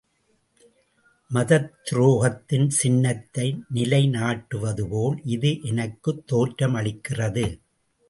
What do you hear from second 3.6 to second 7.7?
நிலைநாட்டுவதுபோல் இது எனக்குத் தோற்றமளிக்கிறது.